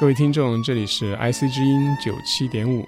[0.00, 2.86] 各位听众，这里是 IC 之音九七点五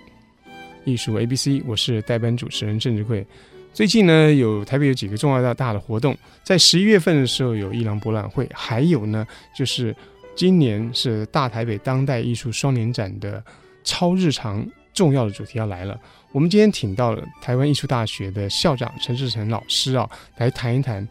[0.84, 3.26] 艺术 ABC，我是代班主持人郑志贵。
[3.74, 9.94] 最近呢，有台北有几个重要的大的活动，在十一月份的时候有伊朗博览会，还有呢就是
[10.36, 13.42] 今年是大台北当代艺术双年展的
[13.82, 15.98] 超日常重要的主题要来了。
[16.30, 21.06] 我们今天请到了台湾艺术大学的校长陈志成老师啊，来谈一谈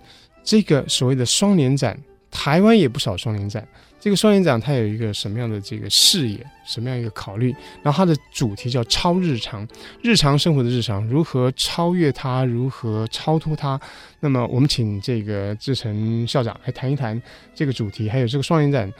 [0.45, 1.99] 这个所谓的双年展。
[2.31, 3.67] 台湾也不少双年展。
[3.99, 7.53] 这个双年展它有一个什么样的这个视野，什么样一个考虑？
[7.83, 9.67] 然后它的主题叫超日常，
[10.01, 13.79] 日常生活的日常如何超越它，如何超脱它？
[14.21, 17.21] 那么我们请这个志成校长来谈一谈
[17.53, 18.91] 这个主题，还有这个双年展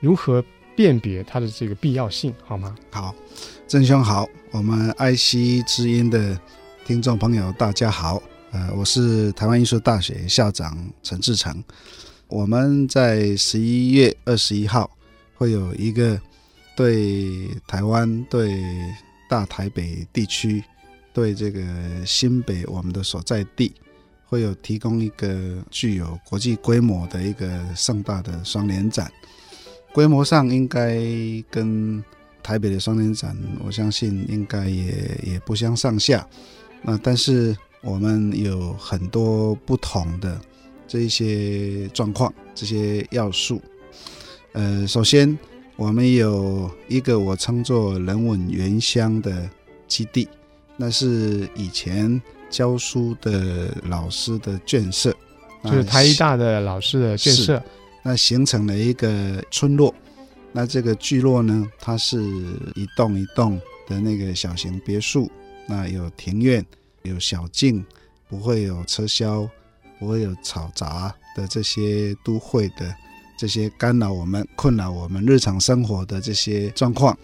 [0.00, 0.44] 如何
[0.74, 2.74] 辨别它的这个必要性，好吗？
[2.90, 3.14] 好，
[3.68, 6.36] 郑兄好，我们爱惜之音的
[6.84, 11.62] 听众朋友大家好，呃，我是台湾艺术大学校长陈志成。
[12.28, 14.90] 我们在十一月二十一号
[15.34, 16.20] 会有一个
[16.76, 18.62] 对台湾、对
[19.30, 20.62] 大台北地区、
[21.14, 21.62] 对这个
[22.04, 23.72] 新北我们的所在地，
[24.26, 29.10] 会有提供一个具有国际规模的一个盛大的双年展。
[29.94, 31.00] 规模上应该
[31.50, 32.04] 跟
[32.42, 36.28] 台北的双年展，我相信应该也也不相上下。
[36.82, 40.38] 那但是我们有很多不同的。
[40.88, 43.60] 这一些状况，这些要素，
[44.52, 45.38] 呃，首先
[45.76, 49.48] 我们有一个我称作人文原乡的
[49.86, 50.26] 基地，
[50.78, 55.14] 那是以前教书的老师的眷舍，
[55.62, 57.62] 就是台医大的老师的眷舍，
[58.02, 59.94] 那形成了一个村落。
[60.50, 62.22] 那这个聚落呢，它是
[62.74, 65.30] 一栋一栋的那个小型别墅，
[65.68, 66.64] 那有庭院，
[67.02, 67.84] 有小径，
[68.26, 69.48] 不会有车厢。
[69.98, 72.94] 不会有嘈杂的这些都会的
[73.36, 77.16] 这些干扰我们、困扰我们日常生活的这些状况。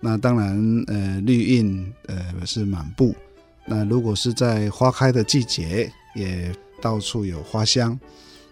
[0.00, 3.14] 那当然，呃，绿荫呃是满布。
[3.66, 7.98] 那如果是在花开的季节，也到处有花香。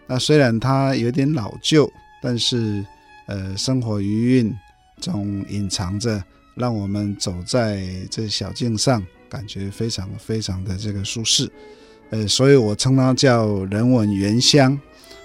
[0.07, 1.91] 那虽然它有点老旧，
[2.23, 2.85] 但是
[3.27, 4.55] 呃，生活余韵
[5.01, 6.23] 中隐藏着
[6.55, 11.51] 让我们走在这小径上，感觉非常非常的这个舒适。
[12.11, 14.79] 呃，所以我称它叫人文原乡。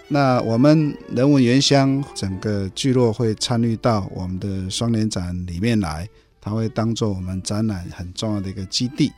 [0.09, 6.07] 那我们人文原乡整个聚落会参与到我们的双年展里面来，
[6.39, 9.11] 它会当做我们展览很重要的一个基地。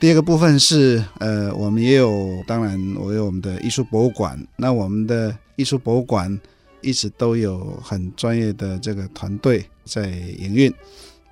[0.00, 4.36] 第二个部分是，呃，我们也有，当然我有我们的艺术博物馆。
[4.56, 6.40] 那我们的艺术博物馆
[6.80, 10.74] 一直都有很专业的这个团队在营运。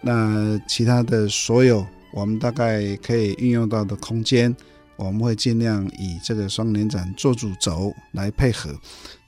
[0.03, 4.55] 那其他的所有，我们大概可以运用到的空间。
[5.00, 8.78] 我们会尽量以这个双年展做主轴来配合。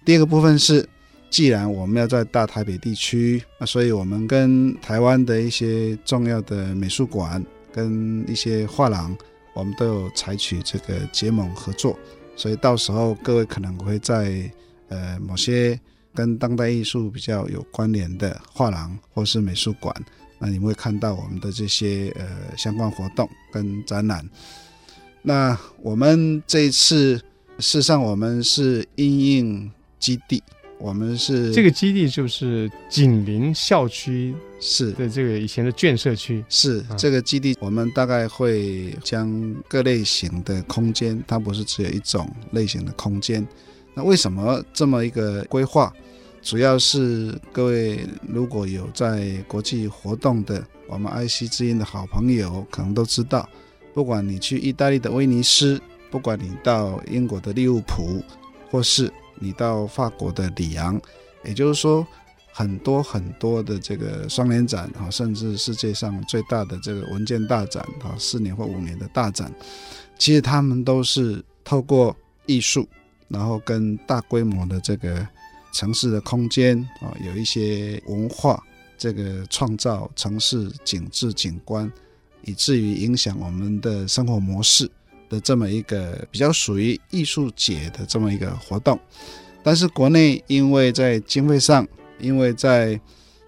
[0.05, 0.87] 第二个部分是，
[1.31, 9.16] 既然我们要在大台北地区，那所以我们跟台湾的一些重要的美术馆跟一些画廊，
[9.55, 11.99] 我们都有采取这个结盟合作。
[12.37, 14.50] 所以到时候各位可能会在
[14.88, 15.81] 呃某些
[16.15, 19.94] 跟当代艺术比较有关联的画廊或是美术馆，
[20.38, 24.28] 那你们会看到我们的这些呃相关活动跟展览。
[25.22, 27.16] 那我们这一次，
[27.59, 30.43] 事实上我们是阴应基地，
[30.78, 43.47] 我们是这个基地就是紧邻校区是的这个以前的眷舍区是这个基地，我们大概会将各类型的空间，它不是只有一种类型的空间。
[43.94, 45.93] 那为什么这么一个规划？
[46.43, 53.49] 主要是各位如果有在国际活动的，我们爱惜之音的好朋友可能都知道。
[53.94, 55.81] 不管你去意大利的威尼斯，
[56.11, 58.23] 不管你到英国的利物浦，
[58.71, 61.00] 或是你到法国的里昂，
[61.44, 62.06] 也就是说，
[62.53, 69.53] 很多很多的这个双年展啊，甚至世界上最大的这个文件大展啊，四年或五年的大展，
[70.19, 72.17] 其实他们都是透过
[72.47, 72.87] 艺术，
[73.29, 75.27] 然后跟大规模的这个
[75.73, 78.62] 城市的空间啊，有一些文化
[78.97, 81.91] 这个创造城市景致景观。
[82.44, 84.91] 以至于影响我们的生活模式
[85.29, 88.99] 的这么一个比较属于艺术节的这么一个活动，
[89.62, 91.87] 但是国内因为在经费上，
[92.19, 93.00] 因为在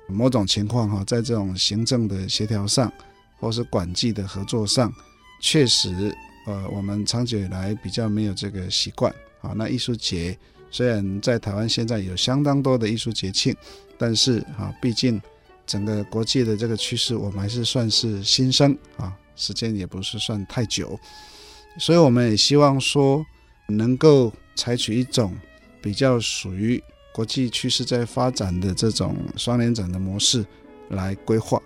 [0.06, 2.92] 某种情况哈，在这种行政的协调上，
[3.38, 4.92] 或是管制的合作上，
[5.40, 6.14] 确实，
[6.46, 9.52] 呃，我们长久以来比较没有这个习惯啊。
[9.56, 10.38] 那艺术节
[10.70, 13.54] 虽然在台湾现在有相当多的艺术节庆，
[13.96, 15.20] 但是啊，毕竟
[15.66, 20.98] 整个国际的这个趋势，我们还是算是新生啊，时间也不是算太久，
[21.78, 23.24] 所以我们也希望说，
[23.68, 25.36] 能够采取一种
[25.80, 26.82] 比较属于。
[27.14, 30.44] 国际趋势在发展的这种双年展的模式
[30.88, 31.62] 来规划，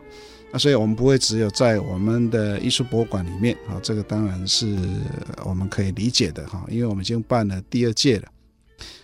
[0.52, 4.76] 那所以我们不会只有在我们的艺术博物馆里面啊，这个当然是
[5.46, 8.28] 我们可以理解的哈，因为我们已经办了第二届了。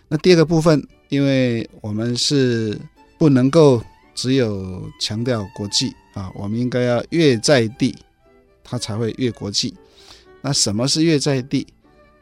[0.06, 2.78] 那第二个部分，因为我们是
[3.16, 3.82] 不能够
[4.14, 7.94] 只有强调国际啊，我们应该要越在地，
[8.62, 9.74] 它才会越国际。
[10.40, 11.66] 那什么是越在地？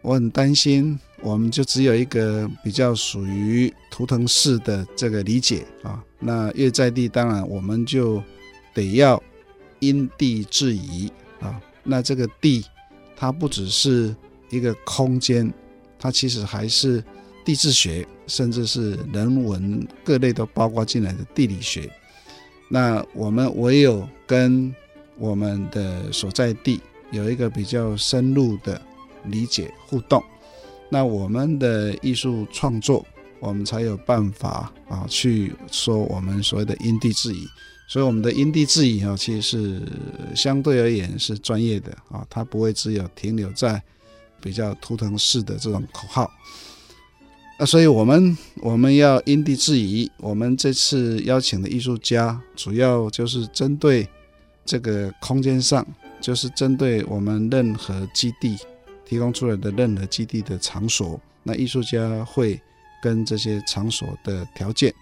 [0.00, 0.98] 我很担心。
[1.24, 8.20] 我们就只有一个比较属于图腾式的这个理解啊，那越在地，当然我们就
[8.74, 9.22] 得要
[9.78, 11.08] 因地制宜
[11.38, 11.62] 啊。
[11.84, 12.64] 那这个地，
[13.14, 14.12] 它不只是
[14.50, 15.48] 一个空间，
[15.96, 17.04] 它其实还是
[17.44, 21.90] 地质学，甚至是人文各类都包括进来的地理学。
[22.68, 24.74] 那我们唯有跟
[25.18, 26.80] 我们的所在地
[27.10, 28.80] 有一个比较深入的
[29.24, 30.22] 理解互动。
[30.88, 33.04] 那我们的艺术创作，
[33.40, 37.46] 我们才有办法啊，去说我们所谓的因地制宜。
[37.88, 39.82] 所以我们的因地制宜啊，其实是
[40.34, 43.82] 相对而言是专业的啊，它不会只有停留在
[44.40, 46.30] 比较图腾式的这种口号。
[47.62, 50.10] 那所以我们我们要因地制宜。
[50.16, 54.08] 我们这次邀请的艺术家，主要就是针对
[54.64, 55.86] 这个空间上，
[56.20, 58.58] 就是针对我们任何基地。
[59.06, 62.60] 提供出来的任何基地的场所，那艺术家会
[63.00, 64.92] 跟这些场所的条件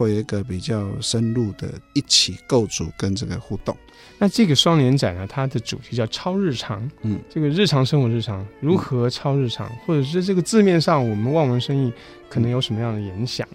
[0.00, 3.76] 会有一个比较深入的一起构筑跟这个互动。
[4.18, 6.90] 那这个双年展呢，它的主题叫超日常。
[7.02, 11.92] 嗯，这个日常生活日常如何超日常，或者是这个字面上我们望文生义
[12.30, 13.46] 可能有什么样的影响？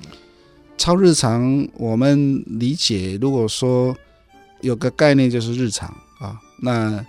[0.77, 3.97] 超日常，我们理解，如果说
[4.61, 5.89] 有个概念就是日常
[6.19, 7.03] 啊，那。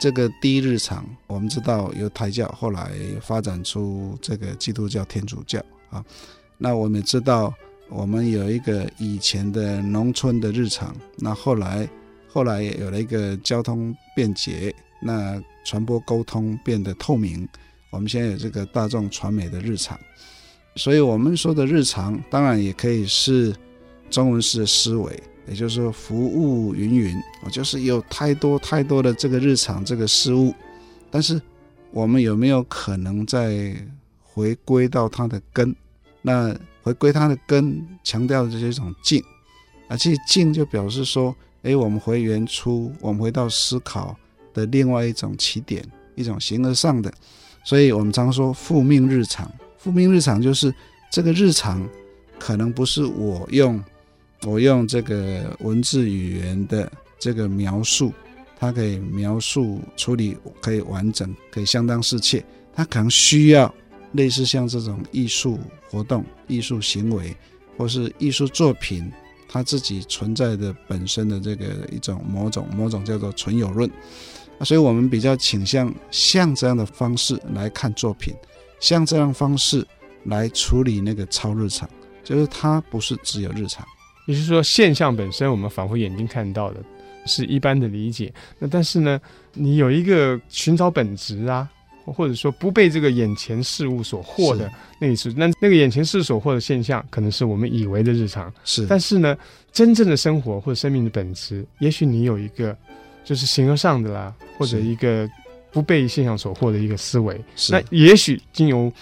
[0.00, 2.90] 这个第一日常，我们知道由台教后来
[3.20, 6.04] 发展出这个基督教天主教啊。
[6.58, 7.54] 那我们也知道，
[7.94, 11.88] 我们有一个以前的农村的日常，那后来
[12.26, 17.46] 后来也有了一个交通便捷，那传播沟通变得透明。
[17.90, 19.98] 我们现在有这个大众传媒的日常，
[20.76, 23.54] 所以我们说的日常，当然也可以是
[24.10, 25.22] 中文式的思维。
[25.48, 30.54] 也就是说，服务云云，我就是有太多太多的这个日常这个事物，
[31.10, 31.38] 但是
[31.90, 33.74] 我们有没有可能再
[34.22, 35.74] 回归到它的根？
[36.22, 39.22] 那回归它的根，强调的就是一种静，
[39.88, 44.16] 啊，这静就表示说，哎，我们回原初，我们回到思考
[44.52, 45.84] 的另外一种起点，
[46.14, 47.12] 一种形而上的。
[47.64, 50.74] 所以我们常说复命日常，复命日常就是
[51.10, 51.88] 这个日常，
[52.38, 53.82] 可能不是我用。
[54.44, 58.12] 我用这个文字语言的这个描述，
[58.58, 62.44] 它可以描述处理可以完整，可以相当适切。
[62.74, 63.72] 它可能需要
[64.12, 65.58] 类似像这种艺术
[65.90, 67.36] 活动、艺术行为，
[67.76, 69.10] 或是艺术作品，
[69.48, 73.90] 它自己存在的本身的这个一种某种某种叫做存有论。
[74.60, 78.32] 所以我们比较倾向像这样的方式来看作品，
[78.78, 79.84] 像这样方式
[80.24, 81.88] 来处理那个超日常，
[82.22, 83.84] 就是它不是只有日常。
[84.28, 86.80] 也就是说，现象本身我们仿佛眼睛看到的，
[87.26, 88.32] 是一般的理解。
[88.60, 89.20] 那但是呢，
[89.52, 91.68] 你有一个寻找本质啊，
[92.04, 98.52] 或者说不被这个眼前事物所惑的那一次，那那个眼前事所惑的现象，可能是我们以为的日常。
[98.64, 99.36] 是，但是呢，
[99.72, 102.76] 真正的生活或者生命的本质，也许你有一个
[103.24, 105.28] 就是形而上的啦，或者一个
[105.70, 107.40] 不被现象所惑的一个思维。
[107.56, 108.92] 是，那也许经由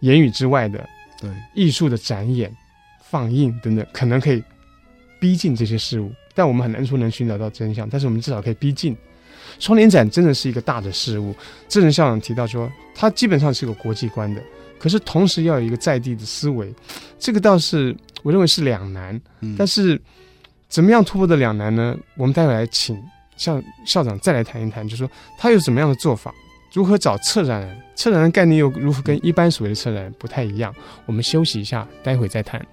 [0.00, 0.88] 言语之外的
[1.20, 2.54] 对艺术的展演、
[3.02, 4.42] 放映等等，可能可以。
[5.20, 7.88] 逼近这些事物，但我们很难说能寻找到真相。
[7.88, 8.96] 但是我们至少可以逼近。
[9.58, 11.34] 双年展真的是一个大的事物。
[11.68, 14.42] 智能校长提到说，它基本上是个国际观的，
[14.78, 16.74] 可是同时要有一个在地的思维。
[17.18, 19.20] 这个倒是我认为是两难。
[19.56, 20.00] 但是
[20.68, 21.96] 怎么样突破的两难呢？
[22.16, 23.00] 我们待会来请
[23.36, 26.34] 校校长再来谈一谈，就说他有怎么样的做法，
[26.72, 30.74] 如何找策展人，策展人概念又如何跟一般所谓的策展人不太一样。
[31.06, 32.64] 我们休息一下，待会再谈。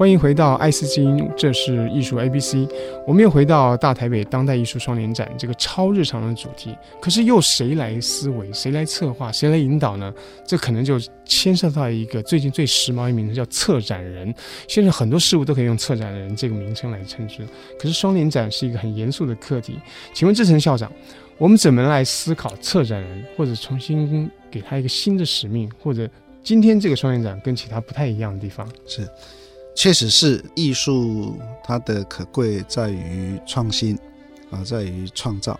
[0.00, 2.66] 欢迎回到爱思之音，这是艺术 A B C。
[3.06, 10.10] 我们又回到大台北当代艺术双年展这个超日常的主题，可是又谁来思维，谁来策划，谁来引导呢？
[10.46, 14.34] 这可能就牵涉到一个最近最时髦的名字，叫策展人。
[14.66, 17.46] 现在很多事物都可以用策展人这个名称来称之，
[17.78, 19.78] 可是双年展是一个很严肃的课题。
[20.14, 20.90] 请问志成校长，
[21.36, 26.08] 我们怎么来思考策展人，或者重新给他一个新的使命，或者
[26.42, 28.66] 今天这个双年展跟其他不太一样的地方？
[28.86, 29.06] 是，
[29.80, 33.98] 确实是艺术它的可贵在于创新
[34.50, 35.58] 啊，在于创造。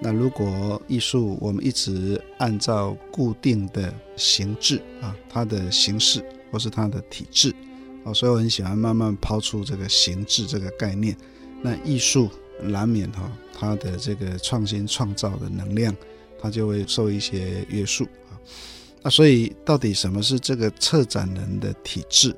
[0.00, 7.52] 那如果艺术我们一直按照固定的形制啊，它的形式或是它的体制
[8.04, 11.16] 啊，所以我很喜欢慢慢抛出这个形制这个概念。
[11.60, 12.30] 那艺术
[12.62, 15.92] 难免哈，它的这个创新创造的能量，
[16.40, 18.38] 它就会受一些约束啊。
[19.02, 22.32] 那所以到底什么是这个策展人的体制？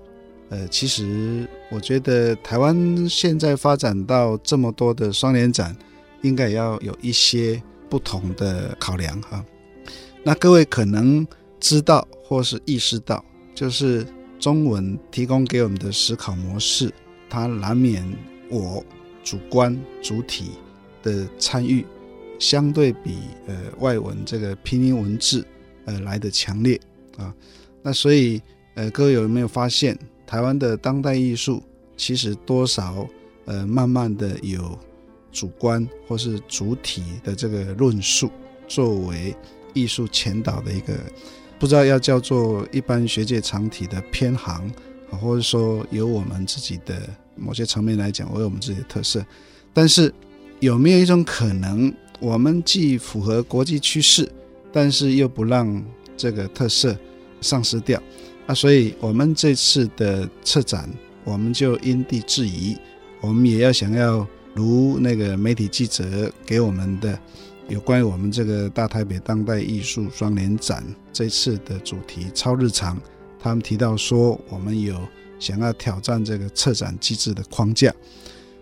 [0.50, 5.76] 呃，其实我觉得台湾现在发展到这么多的双年展，
[6.22, 9.44] 应该也要有一些不同的考量哈。
[10.22, 11.26] 那各位可能
[11.60, 13.22] 知道或是意识到，
[13.54, 14.06] 就是
[14.38, 16.90] 中文提供给我们的思考模式，
[17.28, 18.02] 它难免
[18.48, 18.82] 我
[19.22, 20.52] 主观主体
[21.02, 21.84] 的参与，
[22.38, 25.46] 相对比呃外文这个拼音文字
[25.84, 26.80] 呃来的强烈
[27.18, 27.34] 啊。
[27.82, 28.40] 那所以
[28.76, 29.94] 呃各位有没有发现？
[30.28, 31.62] 台湾的当代艺术
[31.96, 33.08] 其实多少
[33.46, 34.78] 呃，慢慢的有
[35.32, 38.30] 主观或是主体的这个论述
[38.68, 39.34] 作为
[39.72, 40.94] 艺术前导的一个，
[41.58, 44.70] 不知道要叫做一般学界常体的偏行，
[45.10, 49.24] 或者说有我们自己的某些层面来讲，我有我们自己的特色。
[49.72, 50.12] 但是
[50.60, 54.30] 有没有一种可能，我们既符合国际趋势，
[54.70, 55.82] 但是又不让
[56.18, 56.94] 这个特色
[57.40, 58.02] 丧失掉？
[58.48, 60.88] 那所以，我们这次的策展，
[61.22, 62.78] 我们就因地制宜，
[63.20, 67.20] 我们也要想要如那个媒体记者给我们的
[67.68, 72.98] 有关于我们这个大台北当代艺术双年展这次的主题超日常，
[73.38, 74.98] 他们提到说，我们有
[75.38, 77.94] 想要挑战这个策展机制的框架，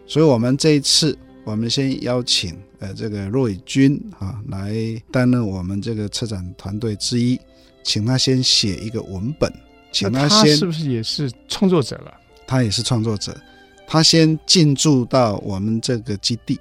[0.05, 4.75] 所以我们这一次，我们先邀请呃这个骆以军啊来
[5.13, 7.39] 担任我们这个策展团队之一，
[7.85, 9.49] 请他先写一个文本。
[9.97, 12.13] 请他先是不是也是创作者了？
[12.47, 13.35] 他也是创作者。
[13.87, 16.59] 他先进驻到我们这个基地，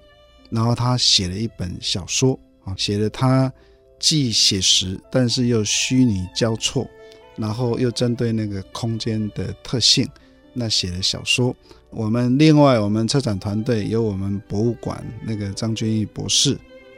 [0.50, 3.52] 然后他写了一本小说啊，写了他
[4.00, 6.88] 既写实但是又虚拟交错，
[7.36, 10.08] 然后又针对那个空间的特性，
[10.54, 11.54] 那写的小说。
[11.90, 16.54] 我们另外我们策展团队有我们博物馆那个张君毅博士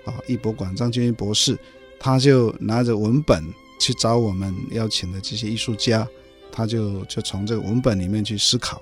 [0.05, 1.57] 啊，艺博馆张君毅博士，
[1.99, 3.43] 他就拿着文本
[3.79, 6.07] 去找我们邀请的这些艺术家。
[6.57, 8.81] 他就就从这个文本里面去思考。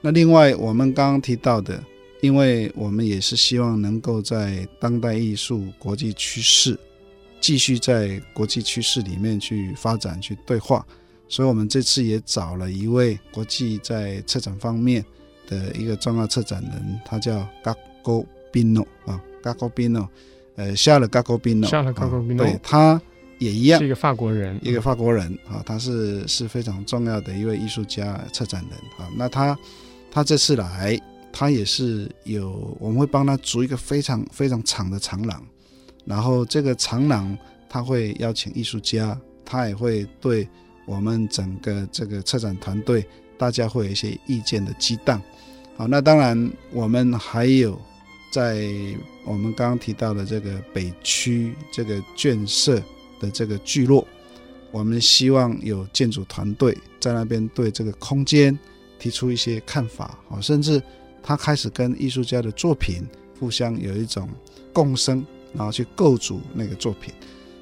[0.00, 1.84] 那另外，我们刚刚提到的，
[2.22, 6.78] 因为我们也是希望能够在当代艺术国际趋势
[7.42, 10.82] 继续在国际趋势里面去发展、去对话，
[11.28, 15.04] 所以我们这次也找了一位国际在策展方面
[15.46, 20.08] 的一个重要策展人，他叫 Gago Bino 啊，Gago Bino，
[20.56, 22.98] 呃，下了 Gago Bino，下了 Gago Bino，对他。
[23.38, 29.08] 也一样，是一个法国人，一个法国人啊，他是是非常重要的一位艺术家、策展人啊。
[29.16, 29.56] 那他
[30.10, 31.00] 他这次来，
[31.32, 35.40] 他也是有我们会帮他组一个非常非常长的长廊，
[36.04, 37.36] 然后这个长廊
[37.68, 40.48] 他会邀请艺术家，他也会对
[40.84, 45.22] 我们整个这个策展团队，大家会有一些意见的激荡。
[45.76, 47.80] 好，那当然我们还有
[48.32, 48.66] 在
[49.24, 52.82] 我们刚刚提到的这个北区这个建设。
[53.20, 54.06] 的这个聚落，
[54.70, 58.56] 我们希望有建筑团队在那边对这个空间
[58.98, 60.82] 提出一些看法，啊，甚至
[61.22, 63.02] 他开始跟艺术家的作品
[63.38, 64.28] 互相有一种
[64.72, 67.12] 共生，然后去构筑那个作品。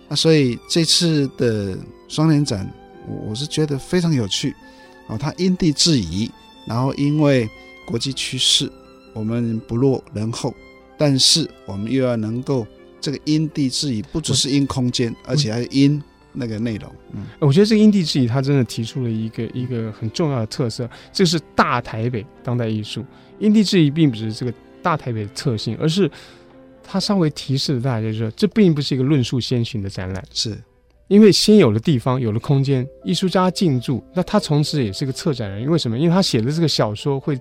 [0.09, 2.73] 那所以这次的双年展，
[3.09, 4.55] 我我是觉得非常有趣，
[5.09, 6.31] 啊，它因地制宜，
[6.67, 7.49] 然后因为
[7.87, 8.71] 国际趋势，
[9.13, 10.55] 我们不落人后，
[10.97, 12.67] 但是我们又要能够。
[13.07, 16.93] 这个因地制宜不只是因空间，而且还因那个内容。
[17.13, 23.05] 嗯，我觉得这个因地制宜，它真的提出了一个一个很重要的特色，这是大台北当代艺术。
[23.39, 26.11] 因地制宜并不是这个大台北的特性，而是
[26.83, 30.59] 它稍微提示了大家，说这并不是一个论述先行的展览，是
[31.07, 35.63] 因为先有了地方，有了空间，艺术家进驻，那他从此也是个策展人。
[35.63, 35.97] 因为什么？
[35.97, 37.39] 因为他写的这个小说会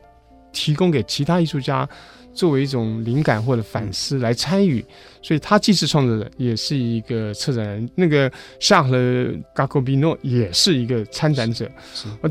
[0.53, 1.89] 提供给其他艺术家。
[2.35, 4.83] 作为一种灵感或者反思来参与，
[5.21, 7.89] 所以他既是创作者，也是一个策展人。
[7.95, 9.25] 那个夏和
[9.55, 11.71] Gacobino 也是一个参展者，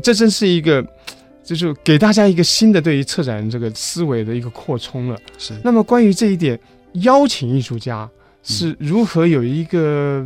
[0.03, 0.85] 这真是一个
[1.43, 5.17] 就是给大家一个新的对于策展人这个思维的一个扩充了。
[5.39, 6.57] 是那么关于这一点，
[6.93, 8.07] 邀请艺术家
[8.43, 10.23] 是如何有一个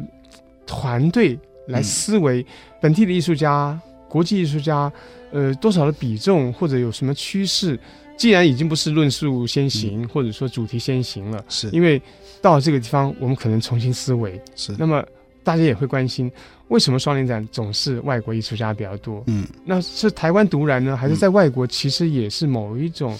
[0.68, 2.46] 团队来思维
[2.82, 4.92] 本地的艺术家、国际艺术家，
[5.32, 7.80] 呃，多少的比重或者有什么趋势？
[8.20, 12.00] 既然已经不是论述先行，或者说主题先行了，是因为
[12.42, 14.40] 到了这个地方，我们可能重新思维。
[14.58, 15.02] 是那么
[15.42, 16.30] 大家也会关心，
[16.68, 19.24] 为什么双年展总是外国艺术家比较多？
[19.28, 23.18] 嗯那是台湾独然呢，还是在外国其实也是某一种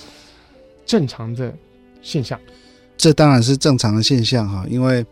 [0.86, 1.56] 正常的
[2.02, 2.38] 现象？
[2.98, 5.06] 这当然是正常的现象哈，因为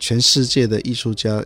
[0.00, 1.40] 全世界的艺术家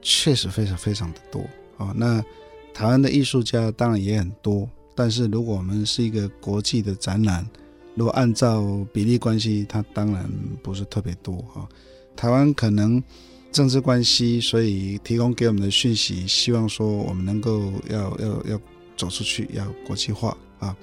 [0.00, 1.42] 确实非常非常的多
[1.76, 1.92] 啊。
[1.94, 2.24] 那
[2.72, 7.46] 台湾的艺术家当然也很多，但是如果我们是一个国际的展览，
[7.94, 10.30] 如果按照比例关系，它当然
[10.62, 11.68] 不是特别多哈。
[12.14, 13.02] 台湾可能
[13.50, 18.60] 政治关系，所以提供给我们的讯息，希望说我们能够要要要
[18.96, 20.76] 走出去，要国际化啊。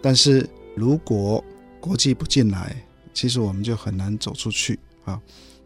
[0.00, 1.44] 但是如果
[1.80, 2.76] 国际不进来，
[3.12, 5.20] 其实我们就很难走出去啊。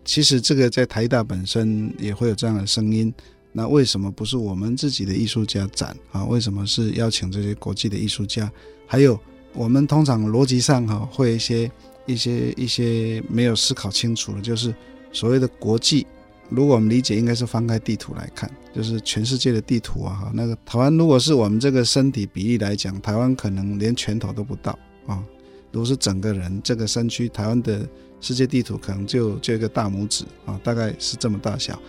[0.04, 3.12] 其实这个在台大本身也会有这样的声音。
[3.52, 6.24] 那为什么不是我们自己的艺术家展啊？
[6.24, 8.50] 为什么是邀请这些国际的艺术家？
[8.86, 9.18] 还有
[9.52, 11.70] 我们通常逻辑上哈、会有一些
[12.06, 14.74] 一些一些没有思考清楚的，就是
[15.12, 16.06] 所谓的国际。
[16.48, 20.14] 如果我们理解，应该是翻开地图来看，就是全世界的地图啊。
[20.14, 25.22] 哈，那个台湾如果是我们这个身体比例来讲，台湾可能连拳头都不到啊。
[25.70, 27.88] 如果是整个人这个身躯，台湾的
[28.20, 31.80] 世界地图可能就就一个大拇指啊，大概是这么大小。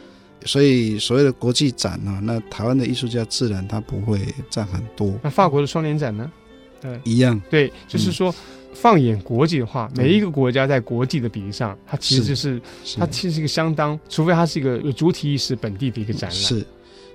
[0.46, 4.20] 所以所谓的国际展啊，那台湾的艺术家自然他不会
[4.50, 6.32] 占很多，那法国的双年展呢？
[6.82, 8.34] 对一样对，就是说。
[8.76, 16.32] 放眼国际的话，每一个国家在国际的比例上，它其实就是是它其实是一个相当，除非它是一个有主体意识本地的一个展览。
[16.32, 16.66] 是，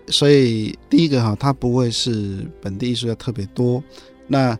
[0.06, 3.82] 所以第一个哈，它不会是本地艺术家特别多，
[4.28, 4.56] 那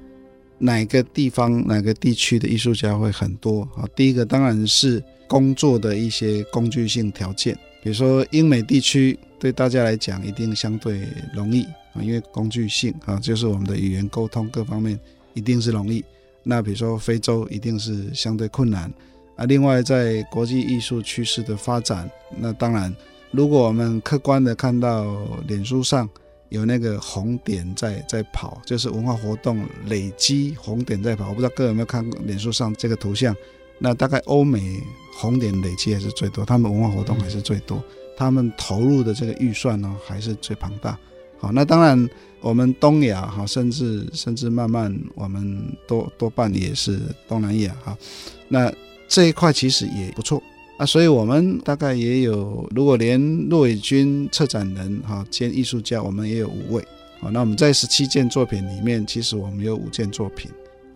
[0.58, 3.86] 哪个地方哪个地区的艺术家会很多啊？
[3.94, 7.56] 第一个当然是工作的一些工具性条件，
[7.88, 11.62] 比如说英美地区对大家来讲一定相对容易
[11.94, 15.00] 啊，因为工具性啊，就是我们的语言沟通各方面
[15.32, 16.04] 一定是容易。
[16.42, 18.92] 那比如说非洲一定是相对困难
[19.36, 19.46] 啊。
[19.46, 22.94] 另外，在国际艺术趋势的发展，那当然，
[23.30, 26.06] 如果我们客观的看到脸书上
[26.50, 33.34] 有那个红点在在跑，就是文化活动累积红点在跑，我不知道各位有没有看脸书上这个图像。
[33.78, 34.78] 那大概欧美
[35.20, 37.82] 红点累积还是最多，他们文化活动还是最多，
[38.16, 40.98] 他们投入的这个预算呢还是最庞大。
[41.38, 42.08] 好，那当然。
[42.40, 47.98] 我们东亚哈，甚至甚至慢慢，我们多多半也是东南亚哈。
[48.46, 48.72] 那
[49.08, 50.40] 这一块其实也不错
[50.76, 56.84] 啊，所以我们大概也有，如果连骆伟军策展人哈兼艺术家，我们也有五位
[57.18, 57.28] 好。
[57.28, 60.48] 那我们在十七件作品里面，其实我们有五件作品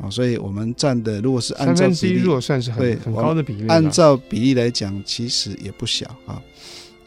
[0.03, 6.43] 啊，所以我们占的如果是按照比例如果算是对很很高的比例，按照比例来讲，其实也不小啊。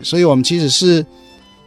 [0.02, 1.06] 所以我们其实是。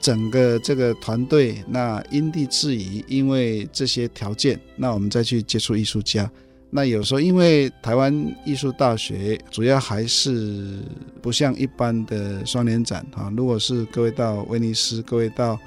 [0.00, 6.30] 整个这个团队，那因地制宜，因为这些条件，那我们再去接触艺术家。
[6.70, 8.14] 那有时候因为台湾
[8.46, 10.78] 艺术大学主要还是
[11.20, 15.58] 不像一般的双年展啊，如果是各位到威尼斯、各位到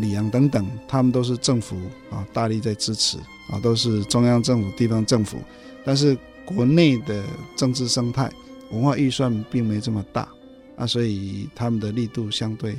[0.00, 1.76] 里昂等等，他们都是政府
[2.10, 3.18] 啊大力在支持
[3.50, 5.38] 啊，都是中央政府、地方政府，
[5.84, 7.22] 但是国内的
[7.56, 8.30] 政治生态、
[8.70, 10.28] 文化预算并没这么大
[10.76, 12.76] 啊，所以他们的力度相对。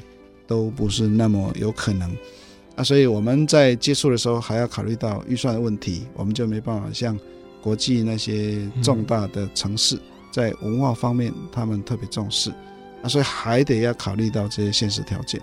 [0.49, 2.11] 都不是那么有可能
[2.75, 7.15] 啊，所以我们在接触的时候还要考虑到预算的问题，我们就没办法像
[7.61, 9.95] 国际那些重大的城市
[10.31, 12.49] 在文化方面他们特别重视
[13.03, 15.39] 啊，所以还得要考虑到这些现实条件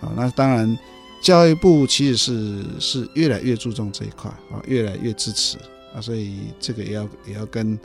[0.00, 0.12] 啊。
[0.14, 0.78] 那当然，
[1.24, 5.56] 教育部其实是是越来越注重这一块啊，越来越支持
[5.94, 7.78] 啊，所以这个也要也要跟。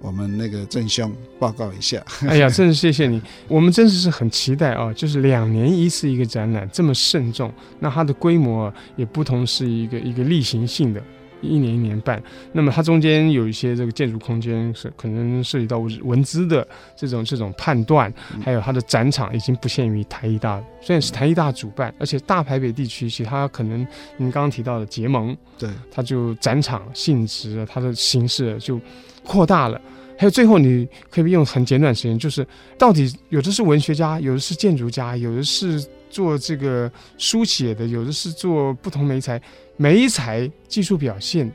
[0.00, 2.04] 我们那个郑兄报告一下。
[2.28, 4.92] 哎呀，真是谢谢你，我们真的是很期待啊！
[4.92, 11.02] 就是两年一次一个展览，这么慎重，那它的规模也不同，是一个一个例行性的，
[11.44, 12.22] 一年一年半。
[12.52, 23.80] 那么它中间有一些这个建筑空间是可能涉及到文资的这种这种判断，还有它的展场已经不限于台艺大，虽然是台艺大主办，而且大台北地区其他可能
[24.16, 28.80] 您刚刚提到的结盟，对，它就展场性质，它的形式就
[29.22, 29.80] 扩大了。
[30.16, 32.46] 还有最后，你可以用很简短时间，就是
[32.78, 39.42] 到底有的是文学家，有的是建筑家，有的是做这个书写的，有的是做不同媒材，
[39.76, 41.52] 媒材技术表现，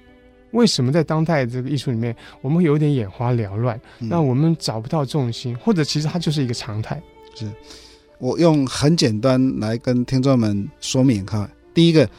[0.52, 3.80] 为什么在当代这个艺术里面，我们会有点眼花缭乱？
[4.02, 7.02] 嗯那我们找不到重心，或者其实它就是一个常态。
[7.36, 7.50] 是
[8.18, 11.50] 我用很简单来跟听众们说明哈。
[11.74, 12.10] 第一个，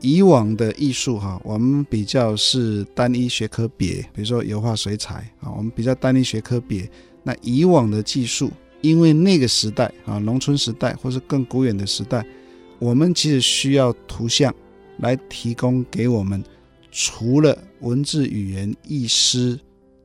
[0.00, 6.88] 以往的艺术哈，我们比较是单一学科别，比如说油画、水彩啊，我们比较单一学科别。
[7.22, 12.24] 那以往的技术，因为那个时代啊，农村时代或是更古远的时代，
[12.78, 14.54] 我们其实需要图像
[14.98, 16.42] 来提供给我们，
[16.90, 19.58] 除了文字语言意思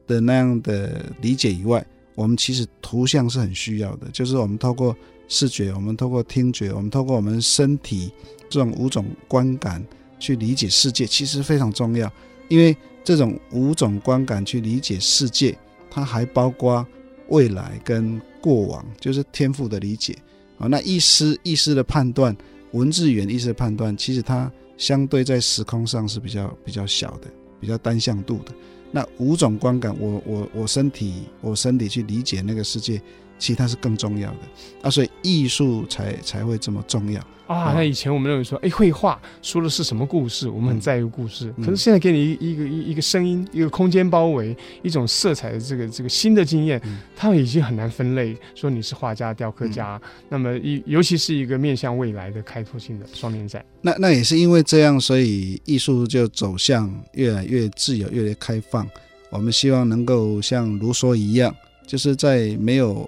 [0.07, 1.85] 的那样的理解以外，
[2.15, 4.95] 我们其实图像是很需要的，就是我们透过
[5.27, 8.11] 视觉，我们透过听觉，我们透过我们身体。
[8.47, 9.83] 这种五种观感
[10.19, 12.09] 去理解世界，其实非常重要，
[12.47, 15.57] 因为这种五种观感去理解世界，
[15.89, 16.85] 它还包括
[17.29, 20.15] 未来跟过往，就是天赋的理解
[20.59, 20.67] 啊。
[20.67, 22.37] 那意识意识的判断，
[22.73, 27.27] 文字语言意识的判断，其实它相对在时空上是比较比较小的，
[27.59, 28.53] 比较单向度的。
[28.91, 33.01] 那五种观感，我我我身体我身体去理解那个世界。
[33.37, 34.37] 其他是更重要的
[34.81, 37.73] 啊，所以艺术才才会这么重要啊。
[37.75, 40.47] 那以前我们认为说，哎，绘画说的是什么故事？
[40.47, 41.53] 我们很在意故事。
[41.57, 46.81] 可是现在给你一一个一一个声音，一个空间包围，一种色彩的这个这个新的经验，
[47.15, 50.01] 他们已经很难分类，说你是画家、雕刻家。
[50.29, 53.63] 那么一尤其是一个面向未来的开拓性的双年展。
[53.81, 58.87] 那那也是因为这样，所以艺术就走向越来越自由、越来越开放。
[59.29, 61.53] 我们希望能够像卢梭一样，
[61.85, 63.07] 就是在没有。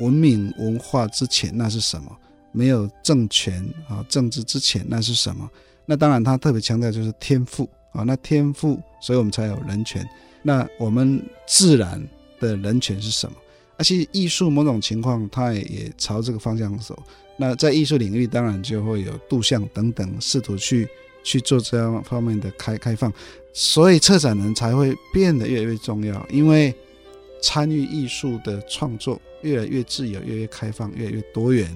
[0.00, 2.16] 文明文化之前那是什么？
[2.52, 5.48] 没有政权啊，政治之前那是什么？
[5.84, 8.02] 那当然，他特别强调就是天赋啊。
[8.02, 10.06] 那天赋，所以我们才有人权。
[10.42, 12.02] 那我们自然
[12.40, 13.36] 的人权是什么？
[13.76, 17.00] 而且艺术某种情况，它也朝这个方向走。
[17.36, 20.88] 那在艺术领域，当然就会有杜象等等，试图去
[21.22, 23.12] 去做这样方面的开开放。
[23.52, 26.74] 所以策展人才会变得越来越重要，因为
[27.42, 29.20] 参与艺术的创作。
[29.42, 31.68] 越来越自由，越来越开放，越来越多元。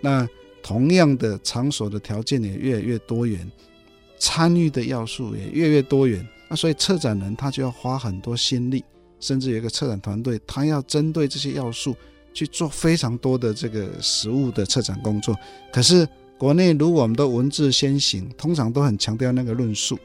[0.00, 0.28] 那
[0.62, 3.50] 同样的场所的条件也越来越多元，
[4.18, 6.26] 参与的要素也越来越多元。
[6.48, 8.84] 那所以策展人他就要花很多心力，
[9.20, 11.96] 甚至有一个策展团队，他要针对这些要素
[12.34, 15.36] 去做非常多的这个实物的策展工作。
[15.72, 16.06] 可是
[16.38, 19.98] 国内如果我们的文字先行，通常都很强调那个论述。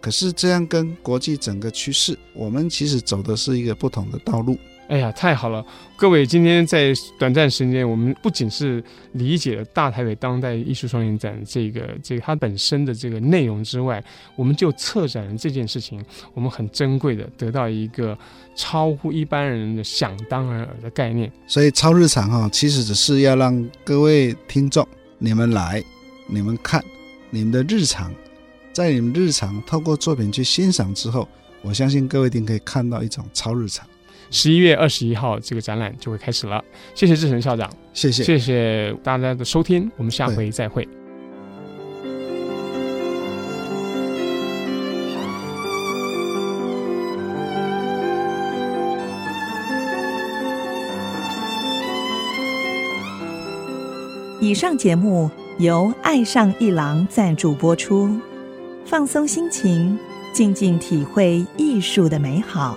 [0.00, 4.58] 可是这样跟国际整个趋势，我们其实走的是一个不同的道路。
[4.92, 5.64] 哎呀，太好了！
[5.96, 14.04] 各位，今天在短暂时间，我们不仅是理解了大台北当代艺术双年展这个这个它本身的这个内容之外，
[14.36, 18.16] 我们就策展人这件事情，我们很珍贵的得到一个
[18.54, 21.32] 超乎一般人的想当然尔的概念。
[21.46, 25.82] 所以超日常哈，其实只是要让各位听众你们来，
[26.28, 26.84] 你们看
[27.30, 28.12] 你们的日常，
[28.74, 31.26] 在你们日常透过作品去欣赏之后，
[31.62, 33.86] 我相信各位一定可以看到一种超日常。
[34.32, 36.64] 十一月二十一号，这个展览就会开始了。
[36.94, 40.88] 谢谢志成校长，谢谢，谢谢大家的收听，我们下回再会。
[54.40, 58.18] 以上节目由爱上一郎赞助播出，
[58.84, 59.96] 放松心情，
[60.32, 62.76] 静静体会艺术的美好。